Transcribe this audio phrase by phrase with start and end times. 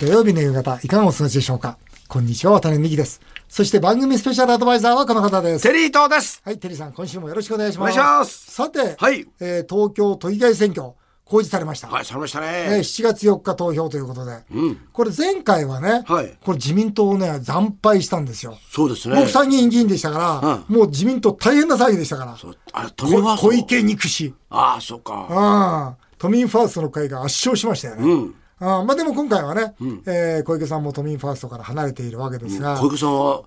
[0.00, 1.78] 土曜日の夕方、いかがお過ごしでしょうか？
[2.08, 3.20] こんにちは、渡辺美希です。
[3.48, 5.62] そして番組スペシャルアドバイザーはこの方です。
[5.62, 6.42] テリー東です。
[6.44, 7.98] はい、テリーさん、今週もよろしくお願いします。
[7.98, 10.92] お願いしますさて、はいえー東京都議会選挙、
[11.24, 11.88] 公示されました。
[11.88, 12.76] はい、されましたえーね。
[12.80, 14.76] 7月4日投票ということで、うん。
[14.92, 18.58] これ前回はね、はいこれ自民党をね、惨敗したんですよ。
[18.70, 19.16] そうですね。
[19.16, 22.36] 僕参議院議員でしたから、もう自民党大変な騒ぎでしたから。
[22.36, 24.34] そうあれ、富小池憎し。
[24.50, 25.26] ああ、そうか。
[25.30, 28.12] ああ、都民ファーストの会が圧勝しましたよね。
[28.12, 28.34] うん。
[28.58, 29.74] ああまあでも今回はね、
[30.06, 33.42] えー小池さんも都民ファーストから離れているわけですが、小池さんは、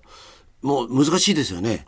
[0.62, 1.86] もう難しいですよね。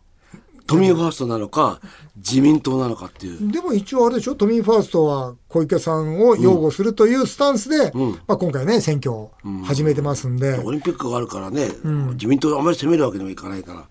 [0.67, 1.81] 都民ファーストなのか、
[2.17, 3.51] 自民党なのかっていう。
[3.53, 7.93] でも一応あれでしょ、都民ファーストは小池さんを擁護するというスタンスで、
[8.27, 9.33] まあ、今回ね、選挙を
[9.65, 11.69] 始めてますんで、オリンピックがあるからね、
[12.15, 13.85] 自民党あんまり攻めるわけにもいかないから、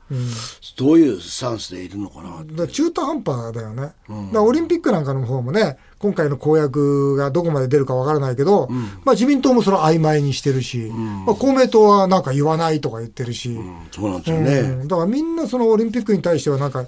[0.77, 2.21] どういうスタンスでいるのか
[2.57, 2.67] な。
[2.67, 3.93] 中途半端だよね、
[4.34, 8.67] だオリンピックなんかの方もね、今回の公約がどこまで出るかわからないけど、
[9.05, 10.91] まあ、自民党もそれを曖昧にしてるし、
[11.25, 13.75] まあ、公明党はなんか言わないとか言ってるし、うん。
[13.91, 14.62] そうなんですようね。
[14.84, 14.87] ん。
[14.87, 16.85] だからみんなそのオリンピックに対してはなんか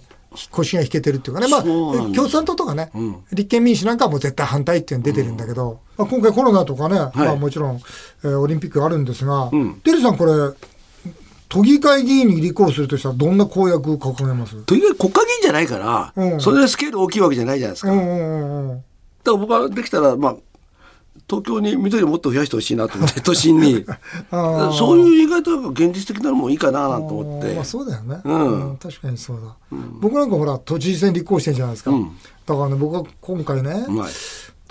[0.52, 2.92] 腰が引けてるっていうかね、まあ、共産党とかね、
[3.32, 7.82] 立憲民主なんかはもう絶対反対っていうの出てるんだけど、まあ、今回コロナとかね、まあ、もちろん、
[8.24, 9.50] えーオリンピックあるんですが、
[9.84, 10.32] デリーさんこれ、
[11.50, 14.56] 都議会議員に立候補するとしたらどんな公約掲げます？
[14.64, 16.42] とにかく国会議員じゃないから、うん。
[16.42, 17.92] それでスケール大きいわけじゃないじゃないですか。
[17.92, 18.70] うんだかうんうん。
[18.72, 18.84] うん
[19.26, 20.36] ら僕はできたら、まあ、
[21.30, 23.86] 東京に緑をもっと増やしてほしいなと思って、 都心に。
[24.32, 27.54] そういう意外と現実的なのもいいかななんて思って。
[27.54, 27.66] まあ、。
[27.66, 28.70] そうだよね、うん。
[28.70, 32.12] うん確かにそうだ、僕なんかほら都知事選立候補してるじゃないですか、うん。
[32.46, 34.12] だからね僕は今回ね、はい。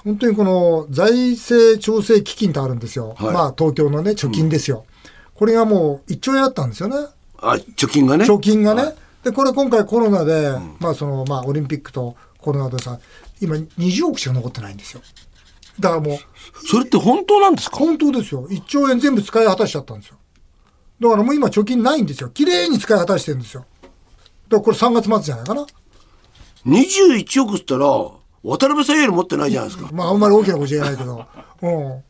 [0.05, 3.33] 本当にこの財政調整基金ってあるんですよ、はい。
[3.33, 4.85] まあ東京のね貯金ですよ、
[5.35, 6.97] これがもう1兆円あったんですよね。
[7.39, 8.25] あ、貯金がね。
[8.25, 8.95] 貯金がね、はい。
[9.25, 12.99] でこれ今回コロナで、まあそのまあオリンピックとコロナでさ
[13.41, 15.01] 今20億しか残ってないんですよ
[15.81, 16.19] だからもう。
[16.67, 17.77] それって本当なんですか？
[17.79, 18.47] 本当ですよ。
[18.49, 20.17] 1兆円全部使い果たしちゃったんですよ。
[21.01, 22.29] だからもう今貯金ないんですよ。
[22.31, 23.65] 綺麗に使い果たしてるんですよ。
[23.83, 23.93] だか
[24.57, 25.67] らこれ3月末じゃないかな
[26.67, 29.91] ?21 億っつったら、渡辺さんより持ってないじゃないですか。
[29.93, 31.25] まああんまり大きなこと言えないけど。
[31.63, 32.03] うん。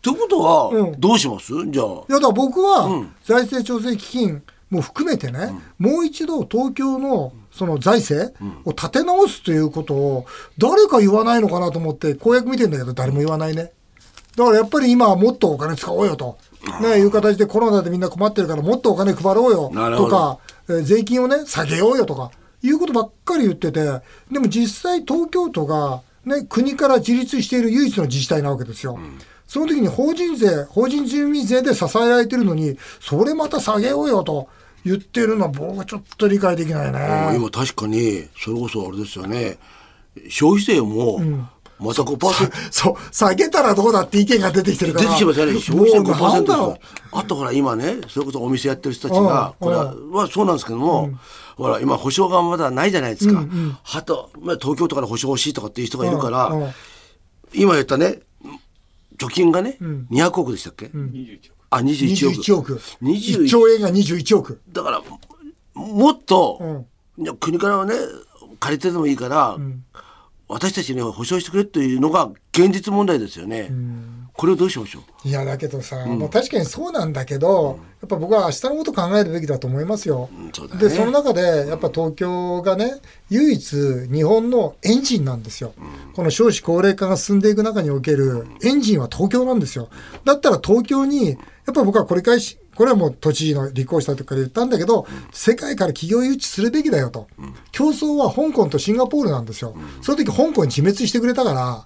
[0.00, 1.00] ということは、うん。
[1.00, 1.52] どうします？
[1.70, 1.86] じゃあ。
[1.86, 2.88] いやだから僕は
[3.24, 10.26] 財政調整基金も含めてね、もう一度東京のその財政を立て直すということを
[10.58, 13.72] 誰か言わないのかなと思って公約見てんだけど誰も言わないね。
[14.36, 16.38] だからやっぱり今はもっとお金使おうよと、
[16.80, 19.70] ね、いう形でコロナでみんな困ってるからもっとお金配ろうよ。
[19.96, 22.30] とか、えー税金をね下げようよとか
[22.62, 23.80] いうことばっかり言ってて
[24.30, 28.98] でも実際東京都が、ね、国から自立している唯一の自治体なわけですよ。
[29.46, 34.48] その時に法人税、法人住民税で支えられてるのに、それまた下げようよと
[34.84, 37.36] 言ってるのは僕はちょっと理解できないね。
[37.36, 39.58] 今確かに、それこそあれですよね。
[40.28, 41.20] 消費税も、
[41.78, 42.52] また5%。
[42.70, 45.04] そう、下げたらどうだって意見が出てきてるから。
[45.06, 45.58] 出てきますよね。
[45.58, 51.10] 消費税もうなん5%だろですあとほら今ね、それこそお店やってる人たちが、うんこれははそうなんですけども、
[51.56, 53.44] ほら今保証がまだないじゃないですか。
[53.94, 56.70] あと、まあ、東京都から保証欲しいとかっていう人がいるから、うんうん
[57.54, 58.20] 今言ったね、
[59.18, 59.76] 貯金がね、
[60.10, 60.90] 200億でしたっけ、
[61.72, 62.36] あ、21億。
[62.36, 62.74] 21億。
[63.02, 64.60] 1 21兆円が21億。
[64.72, 65.02] だから、
[65.74, 66.86] もっと、うん
[67.40, 67.94] 国からね、
[68.58, 69.58] 借りてでもいいから、
[70.48, 73.70] 私たちに保証してくれというのが現実問題ですよね。
[74.34, 75.28] これをどうしましょう？
[75.28, 80.30] いや、だけどさ、まあ確かにそうなんだけど、やっぱ僕は明日のこと考えるべきだと思いますよ。
[80.52, 80.76] そね。
[80.78, 82.94] で、その中で、やっぱ東京がね、
[83.28, 85.74] 唯一日本のエンジンなんですよ。
[86.14, 89.90] この少子高齢化が進んでいく中におけるエンジンは東京なんですよ。
[90.24, 91.36] だったら東京に、や
[91.70, 97.28] っぱ僕はこれ返し、これはもう都知事の立候補した時から言ったんだけど、世界から企業誘致するべきだよと。
[97.70, 99.76] 競争は香港とシンガポールなんですよ。
[100.00, 101.84] その時香港に自滅してくれたから、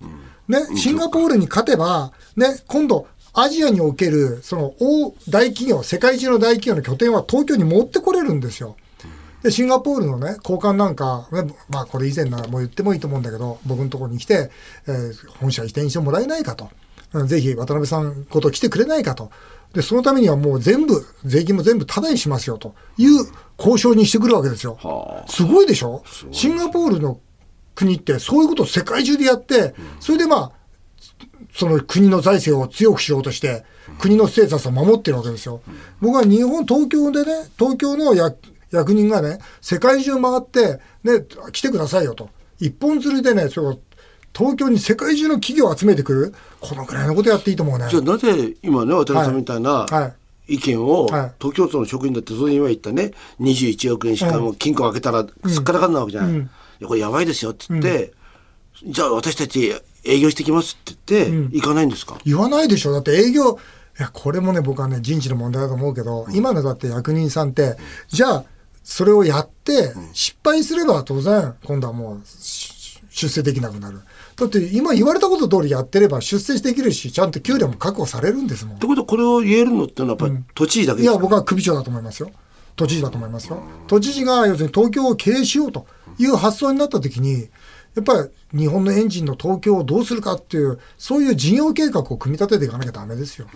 [0.48, 8.76] ね、シンガポールに勝てば、ね、今度、アジアにおける、その大、大企業、世界中の大企業の拠点は東京に持ってこれるんですよ。
[9.42, 14.50] で、シンガポールのね、高官なんか、ねまあこれ以前ならもう言ってもいいと思うんだけど、僕のところに来て、
[14.86, 16.70] えー本社移転してもらえないかと。
[17.12, 19.30] うんぜひ渡辺さんこと来てくれないかと。
[19.74, 23.26] で、そのためにはもう全部、税金も全部タダにしますよという
[23.58, 24.78] 交渉にしてくるわけですよ。
[25.28, 26.02] すごいでしょ？
[26.32, 27.20] シンガポールの
[27.76, 30.52] 国ってそういうことを世界中でやって、それでまあ、
[31.54, 33.64] その国の財政を強くしようとして、
[34.00, 35.60] 国のステータスを守ってるわけですよ。
[36.00, 38.36] 僕は日本、東京でね、東京の役
[38.72, 42.30] 役人がね、世界中回って、ね、来てくださいよと。
[42.58, 43.78] 一本釣りでね、それを
[44.36, 47.86] 東京に世界中の企業を集めてくる、このくらいのことやっていいと思うね。
[47.88, 50.14] じゃあなぜ今ね渡辺さんみたいなは
[50.48, 50.54] い。
[50.54, 51.32] 意見を、はい。
[51.40, 56.44] 東京都の職員だってそう今言ったね21億円しかも金庫開けたらすっからかんなわけじゃない、いや
[56.84, 58.12] これやばいですよって言って、
[58.84, 59.72] じゃあ私たち
[60.04, 62.18] 営業してきますって言って、行かないんですか？
[62.24, 62.92] 言わないでしょ。
[62.92, 63.58] だって営業、
[63.98, 67.76] いや、これもね、僕はね、人事の問題だと思うけど、今のだって役人さんって、
[68.08, 68.44] じゃあ、
[68.84, 74.00] それをやって、失敗すれば当然、今度はもう、し出世できなくなる。
[74.36, 78.78] だって、今言われたこと通りやってれば出世できるし、ちゃんと給料も確保されるんですもんっ。
[78.78, 82.30] てことはこれを言えるのってのはやっぱり都知事だけいや、ですか、僕は首長だと思いますよ。
[82.76, 83.62] 都知事だと思いますよ。
[83.86, 85.86] 都知事が要するに東京を経営しようと
[86.18, 87.48] いう発想になったときに、
[87.94, 93.48] やっぱり日本のエンジンの東京をどうするかっていう、そういう事業計画を組み立てていかなきゃダメですよ。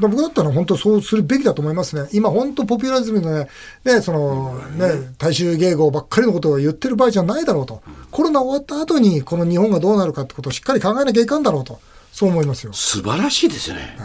[0.00, 2.08] だ僕だったら本当そうするべきだと思いますね。
[2.12, 3.48] 今本当ポピュラリズムのね、
[3.84, 7.82] ね、そのね、大衆迎合ばっかりのことを言ってる場合じゃないだろうと。
[8.10, 11.80] コロナ終わった後にこの日本がどうなるかってことをしっかり考えなきゃいかんだろうと。
[12.12, 12.72] そう思いますよ。
[12.72, 13.96] 素晴らしいですよね。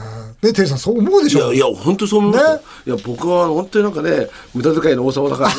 [0.41, 1.51] ね、テリーさんそう思うでしょ？
[1.53, 2.61] いやいや本当そう思いますよ、ね？
[2.87, 5.55] いや僕は本当になんかね無駄遣いの王様だからね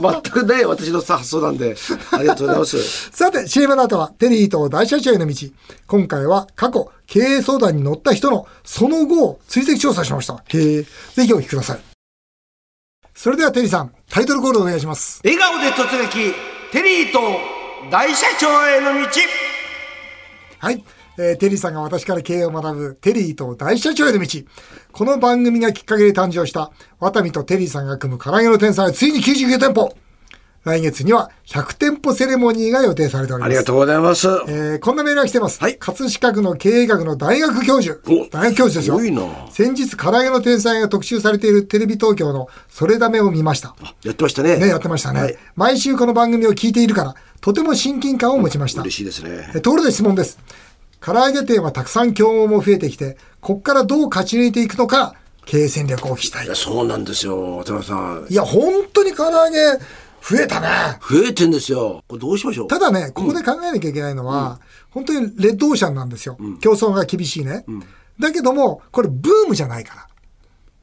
[0.22, 1.76] 全くね私の発想なんで
[2.12, 5.34] ありがとうございます さて、CM の後は、テリーと大社長への道。
[5.86, 10.42] 今回は過去、経営相談に乗った人のその後を追跡調査しました。
[10.48, 10.82] へえ。
[11.14, 11.78] ぜひお聞きください。
[13.14, 15.20] それではテリーさん、タイトルコールお願いします。
[15.24, 16.34] 笑顔で突撃
[16.72, 17.18] テリーと
[17.90, 19.08] 大社長への道
[20.58, 20.84] はい。
[21.18, 24.28] えーテリーさんが私から経営を学ぶテリーと大社長への道。
[24.92, 26.70] この番組がきっかけで誕生した、
[27.00, 29.96] ワタミとテリーさんが組む唐揚げの天才はついに99店舗。
[30.64, 33.46] 来月には100店舗セレモニーが予定されております。
[33.46, 35.60] ありがとうございます、えーこんなメールが来てます。
[35.60, 38.26] はい葛飾区の経営学の大学教授お。
[38.28, 38.98] 大学教授ですよ。
[38.98, 43.76] すごいな先日、唐揚げの天才が特集されているテレビ東京のそれダメを見ました。
[44.02, 48.80] やってましたねね、やってましたね、はい毎週この番組を聞いているから、とても親近感を持ちました。
[48.82, 50.40] 嬉しいですねえところで質問です。
[51.00, 55.14] 唐揚げ店はたくさん競合も増えてきて、こっからどう勝ち抜いていくのか、
[55.44, 56.54] 経営戦略をお聞きしたいいや。
[56.56, 59.78] そうなんですよ渡辺さんいや、本当に唐揚げ
[60.20, 60.68] 増えたね。
[61.08, 62.66] 増えてんですよこれどうしましょう？
[62.68, 64.58] ただね、ここで考えなきゃいけないのは、
[64.90, 66.36] 本当にレッドオーシャンなんですよ。
[66.60, 67.64] 競争が厳しいね。
[68.18, 70.06] だけども、これブームじゃないから。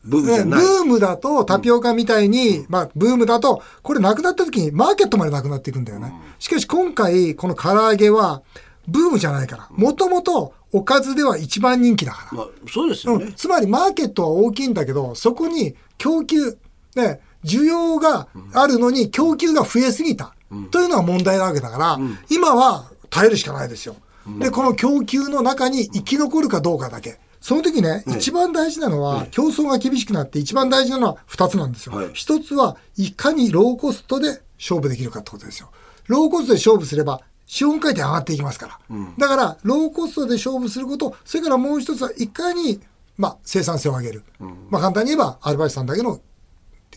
[0.05, 6.13] ブームじゃねブない、ームだとタピオカみたいに、まあ、ブームだと、これなくなった時にマーケットまでなくなっていくんだよね。
[6.39, 8.43] しかし今回、この唐揚げは、
[8.87, 9.67] ブームじゃないから。
[9.71, 12.37] もともと、おかずでは一番人気だから。
[12.37, 16.57] まあ、そうですよね、うんつまりマーケットは大きいんだけど、そこに供給、
[16.95, 20.33] ね、需要があるのに供給が増えすぎた、
[20.71, 21.99] というのが問題なわけだから、
[22.29, 23.95] 今は耐えるしかないですよ。
[24.39, 27.19] で、この供給の中に生き残るかどうかだけ。
[27.41, 32.09] その時ね、一番大事なのは、競争が厳しくなって一番大事なのは二つなんですよはい。
[32.13, 35.69] 一、つはいかにローコストで勝負できるかってことですよ。
[36.07, 38.97] ローコストで勝負すれば、資本回転上がっていきますから。
[39.17, 42.81] だから、ローコストで勝負すること、それからもう一つはいかに、
[43.17, 44.23] まあ、生産性を上げる。
[44.69, 46.19] まあ、簡単に言えば、アルバイトさんだけの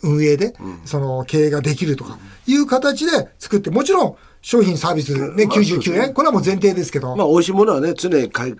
[0.02, 0.54] 運営で、
[0.84, 8.54] その経営ができるとかいう形で作って、もちろん商品サービスね、まあ99円、これはもう前提ですけど、まあ美味しいものはね常に開,、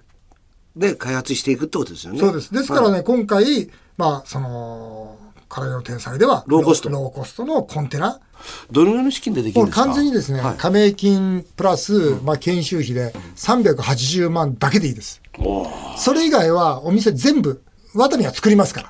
[0.74, 2.18] ね、開発していくってことですよね。
[2.18, 2.52] そうです。
[2.52, 3.04] ですからね、はい。
[3.04, 5.16] 今回、まあ、その、
[5.48, 6.88] 唐揚げの天才では、ローコスト。
[6.88, 8.20] ローコストのコンテナ、
[8.70, 9.84] どのぐらいの資金でできるんですか？
[9.84, 10.56] 完全にですね、はい。
[10.56, 15.22] 加盟金プラス、まあ、研修費で380万だけでいいです。
[15.38, 15.96] おー。
[15.96, 17.62] それ以外はお店全部、
[17.94, 18.88] ワタミは作りますから。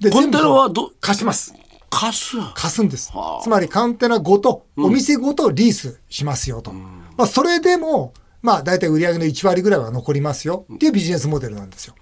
[0.00, 1.54] でコンテナはど貸します。
[1.90, 3.12] 貸す貸すんです。
[3.12, 3.38] は。
[3.38, 3.42] あ。
[3.42, 6.72] つまりカンテナごと、お店ごとリースしますよと。
[6.72, 11.94] まあ、それでも、まあ、大体売上の1割ぐらいは残りますよっていうビジネスモデルなんですよ。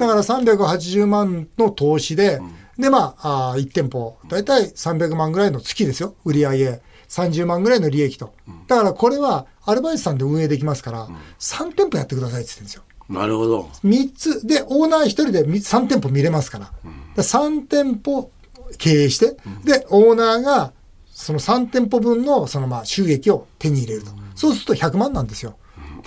[0.00, 2.40] だから380万の投資で、
[2.78, 6.14] で、まあ、あ1店舗、大体300万ぐらいの月ですよ。
[6.24, 8.34] 売上30万ぐらいの利益と。
[8.66, 12.82] だからこれは、アルバイトさんで運営できますから、3店舗やってくださいって言ってるんですよ。
[13.08, 13.70] なるほど。
[13.84, 14.46] 3つ。
[14.46, 16.70] でオーナー1人で3店舗見れますから,、
[17.16, 18.30] 3店舗
[18.78, 20.72] 経営して、でオーナーが
[21.12, 25.56] その3店舗分のそのまあ収益を手に入れると、そうすると100万なんですよ、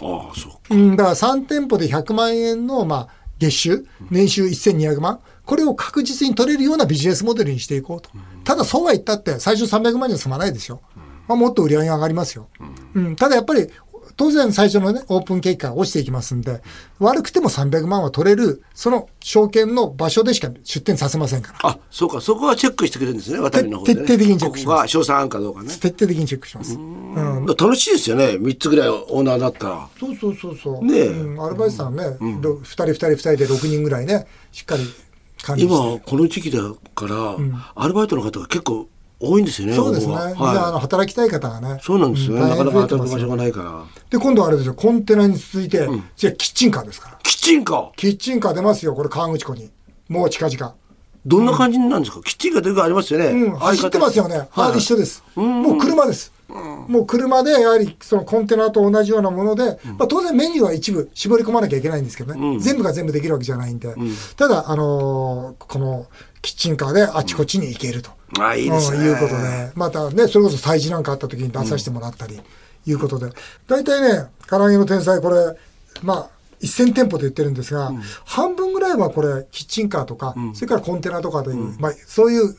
[0.02, 3.08] ああそううん、だから3店舗で100万円のまあ
[3.40, 8.12] 月収年収1200万これを確実に取れるようなビジネスモデルにしていこうと、
[8.44, 10.80] ただそうは言ったって最初300万じゃ済まないですよ、
[11.28, 12.50] まあ、もっと売り上げが上がりますよ、
[12.94, 13.68] うん、ただやっぱり
[14.16, 16.62] 当然最初のね、オープン経過が落ちていきますんで、
[17.00, 21.70] 悪くても300万は取れる、その証券の場所でしか出店させませんから。
[21.70, 22.20] あそうか。
[22.20, 24.76] そこはチェックしてくれるんですね渡りの方で、ね、徹底的にチェックします。
[24.76, 25.70] ここが賞賛かどうかね。
[25.70, 26.76] 徹底的にチェックします。
[26.76, 27.46] うん。
[27.46, 28.26] 楽しいですよね。
[28.32, 29.88] 3つぐらいオーナーだったら。
[29.98, 30.84] そうそうそうそう。
[30.84, 31.08] ねえ。
[31.08, 32.04] うん、アルバイトさんね、
[32.42, 34.84] ろ二人二人二人で6人ぐらいね、しっかり。
[35.58, 36.62] 今この時期だ
[36.96, 37.36] から、
[37.76, 38.88] アルバイトの方が結構
[39.20, 40.14] 多いんですよねそうですね。
[40.14, 41.80] 応募がみんなあのはい働きたい方がね。
[41.82, 47.20] そうなんですよなかなか働く場所がないからで、今度はあれですよ、コンテナに続いて、次はキッチンカーですから。
[47.24, 47.92] キッチンカー？
[47.96, 49.70] キッチンカー出ますよ、これ川口湖に。
[50.08, 50.76] もう近々。
[51.26, 54.48] どんな感じなんですか、キッチンカーというかありますよね、うん、走ってますよね。
[54.56, 55.24] あはい一緒です。
[55.36, 56.32] もう車です。
[56.88, 63.94] もう車でやはりそのコンテナと同じようなもので、まあ、当然メニューは一部絞り込まなきゃいけないんですけどね、全部が全部できるわけじゃないんで、
[64.36, 66.08] ただ、あのーこの
[66.42, 68.12] キッチンカーであちこちに行けると。
[68.40, 68.98] あいいですね。
[68.98, 72.40] うんいうことで、またね、それこそ催事なんかあった時に出させてもらったり、
[72.86, 73.30] いうことで、
[73.68, 75.36] 大体ね、唐揚げの天才、これ、
[76.02, 76.30] まあ、
[76.62, 77.92] 1000店舗で言ってるんですが、
[78.26, 82.56] 半分ぐらいはこれ、キッチンカーとか、それからコンテナとかで、まあ、そういう、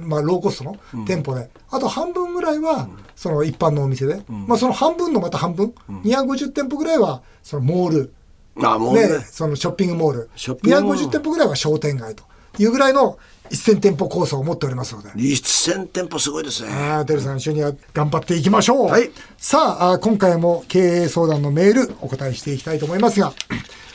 [0.00, 8.14] まあ、ローコストの店舗で、あと半分ぐらいは、その一般のお店で、まあ、その半分のまた半分、250店舗ぐらいは、そのモール、
[8.62, 9.08] あもうね。
[9.08, 11.06] ね、そのショッピングモール、ショッピングモール。
[11.06, 12.24] 250店舗ぐらいは商店街と
[12.58, 13.18] いうぐらいの
[13.50, 15.10] 1000店舗構想を持っておりますので。
[15.10, 16.72] 1000店舗すごいですね。
[16.72, 17.60] ああ、テルさん、一緒に
[17.92, 18.88] 頑張っていきましょう。
[18.88, 19.10] はい。
[19.36, 23.32] さあ今回も経営相談のメールお答えしていきたいと思いますが、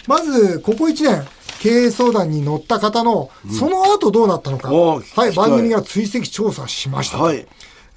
[0.07, 1.27] まず、ここ1年、
[1.59, 7.17] 経営相談に乗った方の、その後どうなったのか、はい、おー聞きたい番組が追跡調査しました。
[7.17, 7.45] はい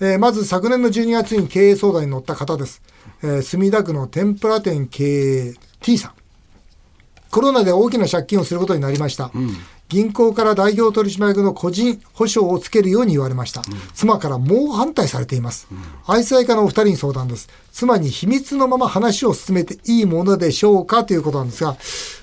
[0.00, 2.82] えーまず昨年の12月に経営相談に乗った方です。
[3.23, 5.04] えー墨田区の天ぷら店経
[5.50, 6.12] 営 T さん。
[7.30, 9.30] コロナで大きな借金をすることになりました。
[9.92, 13.61] 銀行から代表取締役の個人保証をつけるように言われました。
[13.92, 15.68] 妻から猛反対されています。
[16.06, 17.50] 愛妻家のお二人に相談です。
[17.72, 21.76] 妻に秘密のまま話を進めていいものでしょうかということなんですが、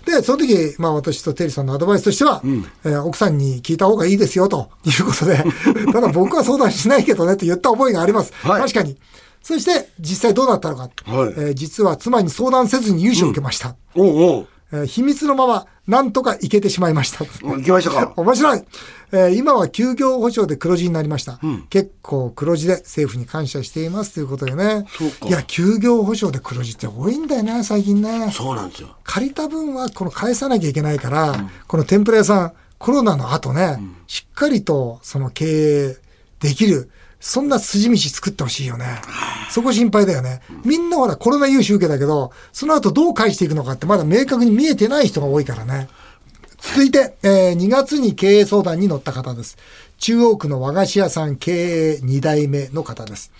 [0.05, 5.43] で、その時、まあ私とテリーさんのアドバイスとしては、えー奥さんに聞いた方がいいですよということで、
[5.93, 8.33] ただ僕は相談しないけどねって言った覚えがあります。
[8.41, 8.97] はい確かに。
[9.43, 10.89] そして、実際どうなったのか。
[11.05, 13.75] はいえー実は妻に相談せずに融資を受けました。
[13.95, 14.07] おう
[14.37, 17.25] おうえー秘密のまま、なんとかいけてしまいました。
[17.25, 18.13] 行きましたか？
[18.21, 18.63] 面白い、
[19.11, 21.39] えー今は休業保障で黒字になりました。
[21.69, 24.85] 結構黒字で政府に感謝していますということでね。
[24.97, 28.31] そうかいや、休業保障で黒字って多いんだよね、最近ね。
[28.31, 35.45] そうなんですよ借りた分はこの返さなきゃいけないから、この天ぷら屋さん、コロナの後ね、しっかりとその経
[35.89, 35.97] 営
[36.39, 38.85] できる、そんな筋道作ってほしいよね。
[39.51, 40.41] そこ心配だよね。
[40.63, 45.89] みんなほらコロナ融資受けたけど、その後どう返していくのかってまだ明確に見えてない人が多いからね。
[46.61, 49.57] 続いて、えー2月に経営相談に乗った方です。
[49.97, 53.31] 中央区の和菓子屋さん経営2代目の方です。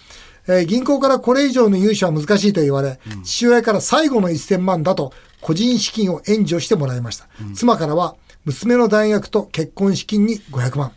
[0.48, 7.28] えー銀行からこれ以上の融資は難しいと言われ、父親から最後の1000万だと個人資金を援助してもらいました。
[7.56, 10.92] 妻からは娘の大学と結婚資金に500万、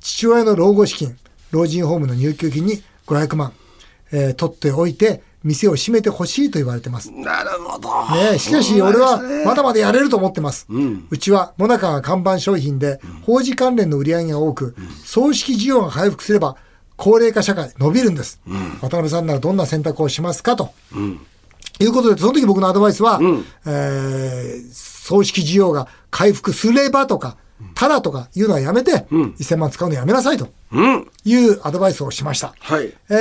[0.00, 1.16] 父親の老後資金、
[1.56, 3.52] 老人ホームの入居金に500万、
[4.12, 7.10] えー取っておいて店を閉めてほしいと言われてます。
[7.12, 10.66] なるほどねえしかし俺はまだまだやれると思ってます。
[11.10, 16.56] うちはモナカが看板商品で、法事関連の売り上げが多く、葬式需要が回復すれば、
[16.96, 18.40] 高齢化社会伸びるんです。
[18.80, 20.70] 渡辺さんならどんな選択をしますかと。
[21.78, 23.20] いうことで、その時僕のアドバイスは、
[23.66, 27.36] えー葬式需要が回復すればとか、
[27.74, 32.54] ただとかいうのはやめて、1000万使うのやめなさいとうんいうアドバイスをしました。
[32.58, 33.14] はいえ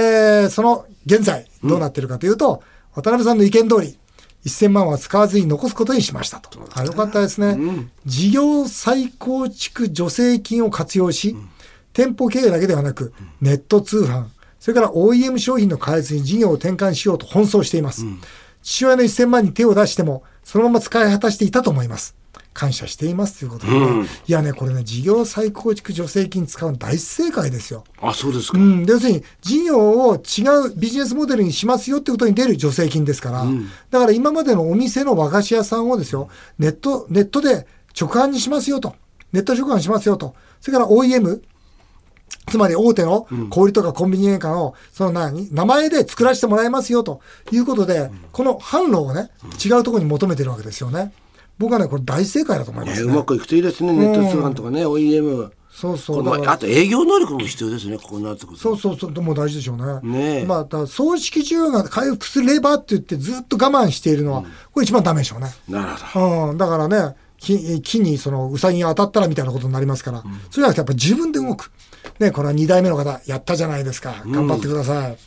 [0.46, 2.64] ーその現在どうなってるかというと、
[2.94, 3.98] 渡辺さんの意見通り、
[4.46, 6.60] 1000万は使わずに残すことにしましたと。
[6.74, 7.56] あよかったですね。
[8.06, 11.36] 事業再構築助成金を活用し、
[11.94, 14.26] 店舗経営だけではなく、ネット通販、
[14.60, 18.06] それから OEM 商品の開発に事業を転換しようと奔走しています。
[18.64, 22.16] 父親の1000万に手を出しても、そのまま使い果たしていたと思います。
[22.56, 27.84] 感謝していますということでね、いやね、これね、事業再構築助成金使うの大正解ですよ。
[28.02, 30.18] あそうですか、うん、で要するに事業を違
[30.66, 33.46] うビジネスモデルにしますよってことに出る助成金ですから、
[33.92, 37.68] だから今までのお店の和菓子屋さんをですよ、ネット、ネットで
[38.00, 38.96] 直販にしますよと。
[39.34, 40.34] ネット直販しますよと。
[40.62, 41.42] それから OEM、
[42.48, 45.54] つまり大手の小売とかコンビニエンカの、その何？
[45.54, 47.20] 名前で作らせてもらいますよと
[47.52, 49.30] いうことで、この販路をね、
[49.64, 51.12] 違うところに求めてるわけですよね。
[51.58, 53.08] 僕はね、これ大正解だと思いますね。
[53.08, 56.48] ねうまくいくといいですねネット通販とかね、OEM そうそう。
[56.48, 60.00] あと営業能力も必要ですねここになってくるとそうそうそう、でも大事でしょうね。
[60.04, 65.50] ねえまあ、だ葬式需要が回復すればって言ってずっと我慢しているのは、これ一番ダメでしょうね。
[65.68, 71.72] なるほうん、だからね、木木にそのウサギが当たったらみたいなことになりますから、それじゃなくてやっぱ自分で動く。
[72.20, 74.24] ね、これは2代目の方、やったじゃないですか。
[74.26, 75.18] 頑張ってください。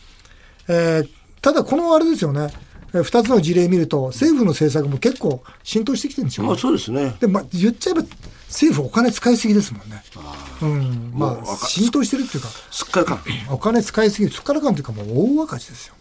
[0.68, 1.08] えー
[1.40, 7.16] ただ、このあれですよね、えー2つの事例見ると、政府の政策も結構浸透してきてるんですよ、どまあそうですね。
[7.20, 8.02] で、まあ、言っちゃえば、
[8.48, 10.02] 政府お金使いすぎですもんね。
[10.62, 15.94] うん、まあ、浸透してるっていうか、すっかりかお金使いすぎる、すっからかんというかもう大赤字ですよ。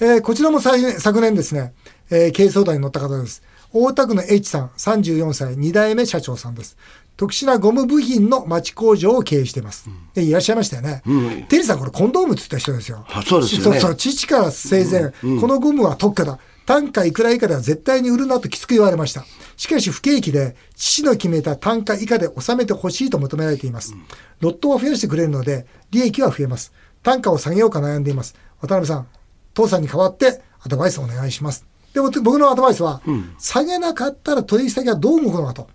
[0.00, 1.72] えーこちらも昨年昨年ですね、
[2.10, 3.42] えー経営相談に乗った方です。
[3.84, 6.76] 大田区の H さん、34歳、2代目社長さんです。
[7.16, 9.88] 特殊なゴム部品の町工場を経営しています。
[10.14, 11.02] でいらっしゃいましたよね。
[11.48, 13.04] テリーさん、これコンドームって言った人ですよ。
[13.08, 16.38] あそうですよねそうそう、父から生前、このゴムは特許だ。
[16.66, 19.24] 単価いくら以下では絶対に売るなときつく言われました。
[19.56, 23.94] しかし不景気で、父の決めた単価以下で収めてほしいと求められています。
[24.40, 26.72] ロットは増やしてくれるので、利益は増えます。
[27.02, 28.34] 単価を下げようか悩んでいます。
[28.60, 29.06] 渡辺さん、
[29.54, 31.64] 父さんに代わってアドバイスお願いします。
[31.96, 35.70] でも僕のアドバイスは、うん、下げなかったら取引先はどう動くのかと。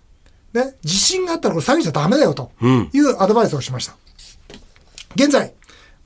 [0.52, 2.52] ね、自信があったらこれ下げちゃダメだよと
[2.92, 3.96] いうアドバイスをしました。
[5.16, 5.52] 現在、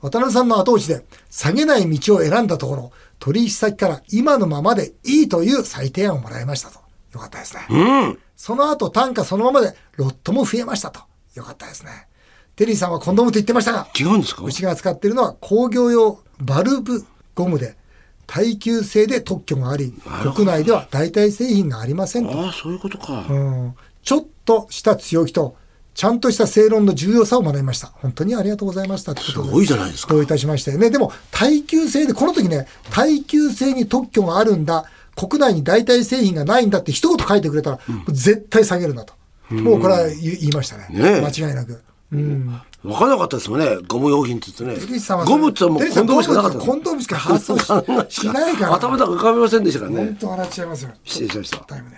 [0.01, 6.79] 渡辺さんの後押しで下げない道を選んだところ、取引先から今のままでいいという再提案をもらいましたと。
[7.13, 7.67] よかったですね。
[7.69, 7.75] う
[8.07, 11.01] ん、その後単価そのままでロットも増えましたと。
[11.35, 12.07] よかったですね。
[12.55, 14.43] テリーさんはコンドームと言ってましたが、違うんですか？
[14.43, 17.05] うちが使っているのは工業用バルブ
[17.35, 17.77] ゴムで、
[18.27, 19.93] 耐久性で特許があり、
[20.35, 22.39] 国内では代替製品がありませんと。
[22.39, 23.25] ああ、そういうことか。
[23.29, 23.75] うん。
[24.03, 25.55] ちょっとした強気と、
[25.93, 27.87] ちゃんとした正論の重要さを学びました。
[27.87, 30.13] 本当にありがとうございましたすごいじゃないですか。
[30.13, 30.91] どういたしましてね。
[30.91, 39.13] でも、耐久性で、この時ね、耐久性に特許があるんだ、国内に代替製品がないんだって一言書いてくれたら、うん、絶対下げるなと。
[39.49, 40.87] もうこれは言いましたね。
[40.91, 41.81] ね間違いなく。
[42.11, 42.61] うん。
[42.83, 43.77] 分からなかったですもんね。
[43.87, 45.25] ゴム用品って言ってね。
[45.25, 46.59] ゴムってもうコンドームしかなかった。
[46.59, 47.57] コンドームしか発想
[48.09, 48.75] しないから。
[48.75, 49.97] 頭の中浮かびませんでしたからね。
[49.97, 50.91] 本当笑っちゃいますよ。
[51.03, 51.57] 失礼しました。
[51.59, 51.97] タイムね。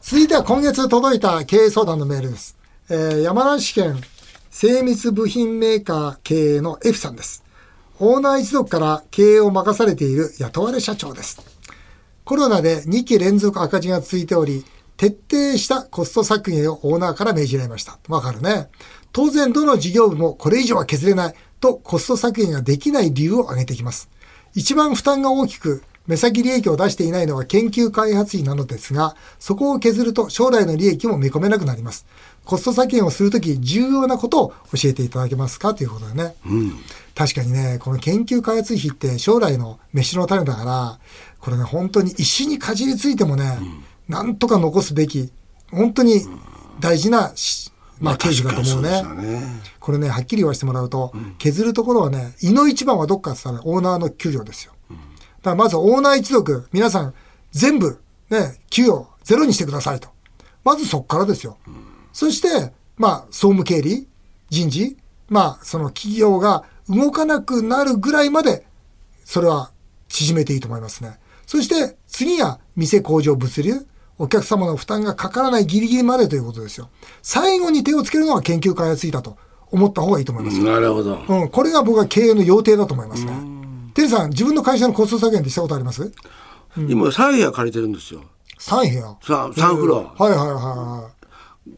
[0.00, 2.56] 続いては今月届いた経営相談のメールです。
[2.88, 4.00] えー、山梨県
[4.50, 7.44] 精密部品メーカー経営の F さんです。
[7.98, 11.40] オーナー一族から経営を任されている雇われ社長です。
[12.24, 14.64] コロナで2期連続赤字が続いており、
[14.96, 17.98] 徹底したコスト削減をオーナーから命じられました。
[18.08, 18.68] わかるね。
[19.12, 24.08] 当然どの事業部もこれ以上は削れないとコスト削減ができない理由を挙げてきます。
[24.54, 32.06] 一番負担が大きく目先利益を出していないのは研究開発費なのですが、そこを削ると将来の利益も見込めなくなります。
[32.44, 36.34] コスト削減をするとき重要なことを教えていただけますかということでね。
[36.46, 36.72] うん、
[37.14, 40.98] 確かにね、この研究開発費って将来の飯の種だから、
[41.38, 45.30] これね、本当に石にかじりついてもね、うん、なんとか残すべき、
[45.70, 46.22] 本当に
[46.80, 47.32] 大事な、
[48.00, 49.02] まあ、刑事だと思うね。
[49.22, 49.42] ね
[49.78, 54.72] これね、はっきり言わせてもらうと、うん、削るところはね、胃の一番はどっかって言ったら、オーナーの給料ですよ。
[54.88, 57.14] だからまずオーナー一族、皆さん、
[57.50, 60.08] 全部、ね、給与ゼロにしてくださいと。
[60.64, 61.58] まずそこからですよ。
[62.12, 64.06] そして、まあ、総務経理、
[64.48, 64.96] 人事、
[65.28, 68.66] まあ、その企業が動かなくなるぐらいまで、
[69.24, 69.70] それは
[70.08, 71.18] 縮めていいと思いますね。
[71.46, 73.86] そして次が店工場物流。
[74.20, 76.90] お客様の負担がかからないギリギリまでということですよ。
[77.22, 79.38] 最後に手をつけるのは研究開発費だと
[79.70, 80.62] 思った方がいいと思います。
[80.62, 81.24] なるほど。
[81.26, 83.32] うん、これが僕は経営の要諦だと思いますね。
[83.94, 86.12] テリーさん、自分の会社のコスト削減ってしたことあります、
[86.76, 88.22] うん、今3部屋借りてるんですよ。
[88.58, 90.22] 3部屋 ?3 フロア。
[90.22, 91.20] はいはいはいはい。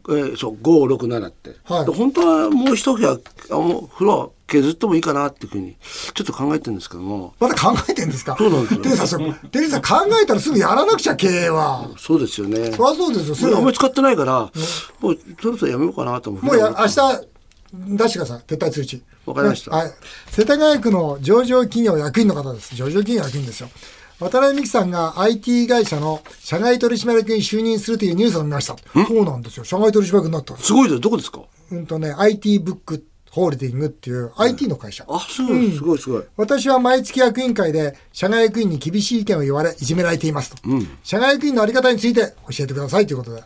[0.09, 5.75] えー、そう567って、はい、本当はもう一部屋風呂削ってもいいかなっていうふうに
[6.13, 7.33] ちょっと考えてるんですけども。
[7.39, 8.35] まだ考えてるんですか？
[8.37, 8.81] そうなんですよ。
[8.81, 11.89] テリーさんテリーさん考えたらすぐやらなくちゃ経営は。
[11.97, 12.71] そうですよね。
[12.71, 13.57] そりゃそうですよ。
[13.57, 14.51] あんまり使ってないから、
[14.99, 16.93] もうそろそろやめようかなと思うもうや明日
[17.73, 18.39] 出してください。
[18.47, 19.03] 撤退通知。
[19.25, 19.91] わかりました、ね、はい。
[20.27, 22.75] 世田谷区の上場企業役員の方です。
[22.75, 23.69] 上場企業役員ですよ。
[24.19, 28.75] 渡辺美樹さんが IT 会社の社外取締役に就任するというニュースを見ました。
[29.07, 29.63] そうなんですよ。
[29.63, 31.01] 社外取締役になったすごいです。
[31.01, 31.41] どこですか？
[31.71, 35.03] うんとね、IT ブックホールディングっていう IT の会社。
[35.07, 36.23] あ、そう、うん、すごいすごい。
[36.37, 40.69] 私は毎月役員会で社外役員に厳しい意見を言われ、いじめられていますと。
[40.69, 43.43] うん、社外役員のあり方について教えてくださいということで。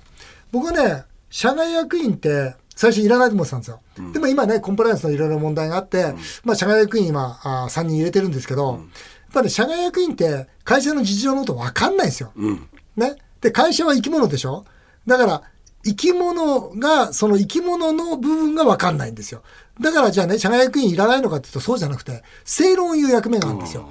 [0.51, 3.79] 僕はね、社外役員って最初いらないと思ってたんですよ。
[3.99, 8.81] うん、でも今ね、コンプライアンスのいろいろ問題があって、まあ社外役員今あ3人入れてるんですけど、
[9.29, 12.31] っぱり社外役員って会社の実情のこと分かんないですよ。
[12.35, 13.15] うん、ね。
[13.41, 14.65] で、会社は生き物でしょ
[15.05, 15.43] だから、
[15.87, 19.41] 生き物が、その生き物の部分が分かんないんですよ。
[19.79, 23.89] だからじゃあね、社外役員いらないのかっていうとそうじゃなくて、正論を言う役目があるんですよ。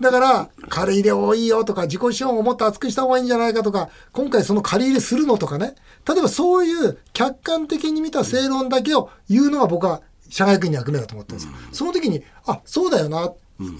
[0.00, 5.74] だから、借り入れ多いよとか、自己資本をもっと厚くした方がいいんじゃないかとか、今回その借り入れするのとかね。
[6.08, 11.54] 例えばそういう客観的に見た正論だけを言うのが僕は社外役員の役目だと思ってるんですよ。
[11.70, 13.30] その時に、あ、そうだよな。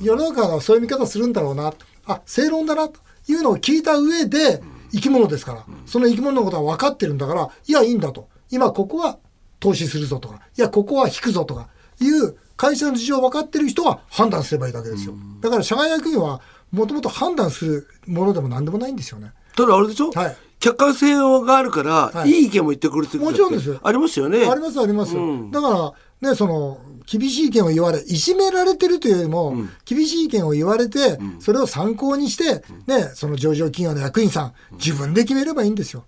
[0.03, 1.73] 世の中はそういう見方するんだろうな
[2.07, 8.29] あ正論だなというのを聞いた上で生き物ですから、その生き物のことは分かってるんだからいやいいんだと。
[8.51, 9.19] 今ここは
[9.61, 10.41] 投資するぞとか。
[10.57, 11.69] いやここは引くぞとか。
[12.01, 15.15] いう会社の事情を分かってる人は判断すればいいだけですよ。
[15.41, 16.41] だから社外役員は
[16.73, 19.33] もともと判断するものでも何でもないんですよね。
[19.57, 23.79] ただあれでしょ、はい、客観性があるから、はい、いい意見も言ってくれてるもちろんです。
[23.83, 24.47] ありますよね。
[24.47, 25.17] ありますあります。
[25.17, 26.79] うん、だからねその
[27.11, 36.05] 厳しい意見を言われ、いじめられてるというよりも、うん、厳しい意見を言われて、うん、それを参考にして、ね、その上場企業の役員さん、自分で決めればいいんですよ。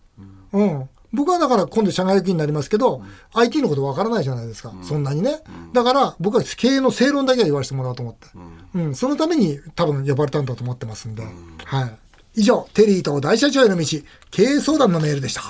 [0.52, 0.88] うん。
[1.12, 8.28] 僕はだから今度社外役員になりますけど、うん、IT のことわからないじゃないですか、うん、そんなにね、うん、だから僕は経営の正論だけは言わせてもらおうと思って、
[8.74, 8.94] うん。
[8.94, 11.24] そのために多分呼ばれたんだと思ってますんで、
[11.64, 11.98] はい。
[12.36, 13.84] 以上、テリーと大社長への道、
[14.30, 15.42] 経営相談のメールでした。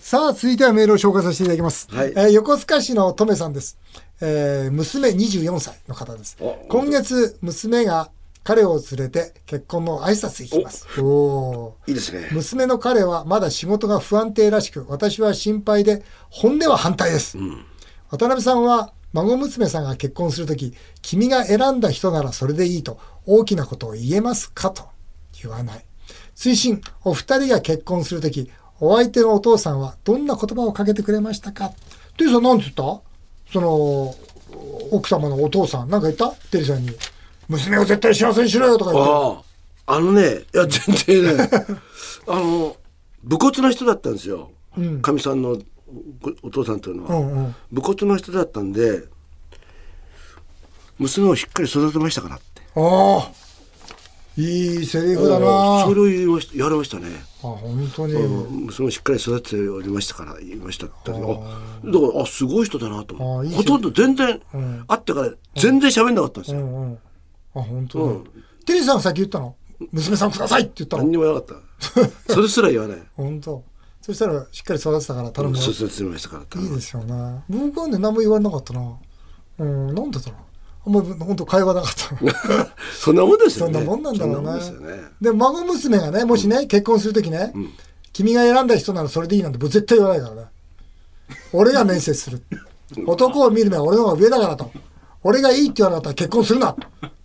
[0.00, 1.86] さあ、続いてはメールを紹介させていただきます。
[1.94, 3.78] はいえー横須賀市のトメさんです。
[4.22, 6.52] えー娘24歳の方ですお。
[6.68, 8.10] 今月、娘が
[8.42, 10.86] 彼を連れて結婚の挨拶行きます。
[11.00, 12.28] おーいいですね。
[12.32, 17.36] 娘の彼はまだ仕事が不安定らしく、私は心配で、本音は反対です。
[18.08, 24.88] 渡辺さんは、孫娘さんが結婚するとき、君が選んだ人ならそれでいいと、大きなことを言えますかと
[25.42, 25.84] 言わない。
[26.34, 31.70] 推進、お二人が結婚するとき、お相手のお父さんはどんな言葉をかけてくれましたか？
[32.16, 33.00] テリーさん何て言った？
[33.52, 34.14] その、
[34.90, 36.30] 奥様のお父さん、なんか言った？
[36.50, 36.90] テリーさんに。
[37.48, 39.10] 娘を絶対幸せにしろよとか言って。
[39.12, 39.42] あ
[39.86, 41.50] あ、あのね、いや、全然ね、
[42.28, 42.76] あの、
[43.24, 44.50] 武骨な人だったんですよ。
[45.02, 45.56] か、み、さんの
[46.20, 47.16] ごお父さんというのは。
[47.16, 49.02] うんうん武骨な人だったんで、
[50.98, 52.62] 娘をしっかり育てましたからって。
[52.76, 53.30] ああ、
[54.40, 55.84] いいセリフだな。
[55.84, 57.08] それを言いました、やられましたね。
[57.42, 58.14] あ、本当に。
[58.14, 64.40] うん娘をしっかり育てておりましたから言いましたってあだからあすごい人だなと思ほとんど全然、
[64.86, 66.98] 会ってから全然喋んなかったんですよ、うんうん。
[67.54, 68.04] あ、本当に。
[68.04, 68.24] うん
[68.66, 69.56] テリーさんが先言ったの？
[69.90, 71.02] 娘さんくださいって言ったの？
[71.04, 71.54] 何にもなかった
[72.34, 73.64] それすら言わない本当。
[74.02, 75.62] そしたらしっかり育てたから頼むよ。
[75.62, 77.42] 育ててましたからいいですよね。
[77.48, 78.96] 僕はね、何も言われなかったな。
[79.58, 80.49] うん、なんでだろう。
[80.90, 82.74] あんまり本当会話なかった。
[82.98, 85.02] そんなもんですよねそんなもんなんだろうなでね。
[85.20, 87.52] で、孫娘がね、もしね、結婚するときね、
[88.12, 90.48] 君が選んだ人ならそれでいいなんて僕絶対言わないからね。
[91.52, 92.42] 俺が面接する。
[93.06, 94.70] 男を見る目は俺の方が上だからと。
[95.22, 96.74] 俺がいいって言わなかったら結婚するなっ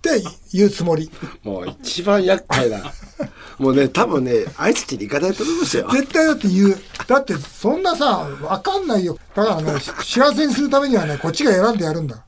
[0.01, 0.21] て
[0.53, 1.09] 言うつもり。
[1.43, 2.93] もう一番厄介だ
[3.57, 6.77] もうね多分ねあいつちに行かないと思いますよ絶対だって言う。
[7.07, 9.17] だってそんなさ、わかんないよ。
[9.33, 12.25] だからね、幸せにするためにはね、こっちが選んでやるんだ。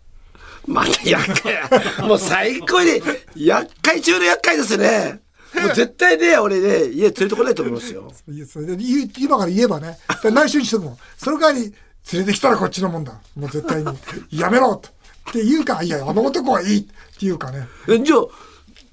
[0.67, 1.69] また厄介や
[2.05, 3.01] もう最高に
[3.35, 5.21] 厄介中の厄介ですね
[5.55, 8.77] もう絶対ね俺ね家連れてこないと思いますよいやそれで
[9.17, 10.97] 今から言えばね、内緒にしとくもん。
[11.17, 11.73] その代わり、
[12.11, 13.13] 連れてきたらこっちのもんだ。
[13.35, 13.97] もう絶対に。
[14.31, 14.91] やめろとっ
[15.33, 17.67] て言うか、いや、あの男はいいって言うかね。
[17.89, 18.19] えじゃあ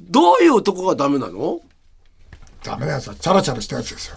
[0.01, 1.61] どういう男がダメなの？
[2.63, 4.17] ダメなやつはチャラチャラしたやつですよ。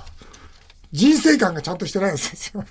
[0.92, 2.64] 人生観がちゃんとしてないやつですよ。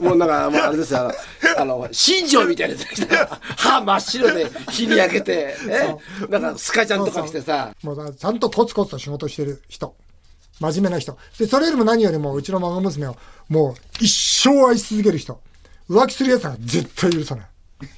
[0.00, 1.12] もうなんか、もうあれですよ、
[1.58, 3.16] あの、 新庄みたいなやつが来て
[3.56, 5.96] 歯真っ白で日に焼けて、 え？
[6.28, 9.94] なんかスカちゃんとか来てさ、もうだちゃんとコツコツと仕事してる人。
[10.60, 11.18] 真面目な人。
[11.38, 13.16] で、それよりも何よりもうちの孫娘を
[13.48, 14.10] もう一
[14.48, 15.38] 生愛し続ける人。
[15.88, 17.46] 浮気するやつは絶対許さない。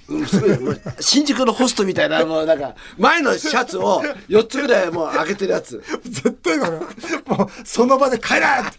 [0.08, 5.80] うんすごいもう新宿のホストみたいな、もうなんか、前のシャツを4つぐらいもう開けてるやつ。
[6.04, 6.78] 絶対ダメ。
[6.78, 8.78] もう、その場で帰れって。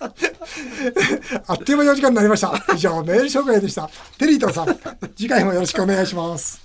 [1.46, 2.52] あっという間にお時間になりました。
[2.74, 3.90] 以上、メール紹介でした。
[4.18, 4.78] テリーとさん、
[5.16, 6.62] 次回もよろしくお願いします。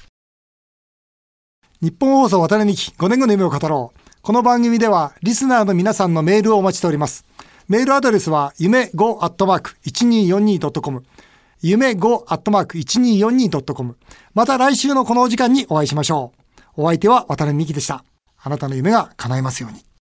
[1.81, 3.99] 日本放送渡辺美希5年後の夢を語ろう。
[4.21, 7.25] この番組では、リスナーの皆さんのメールをお待ちしております。
[7.67, 11.03] メールアドレスは、夢 5-1242.com。
[11.61, 13.97] 夢 5-1242.com。
[14.33, 16.33] また来週のこのお時間にお会いしましょ
[16.77, 16.83] う。
[16.83, 18.03] お相手は渡辺美希でした。
[18.43, 19.90] あなたの夢が叶いますように。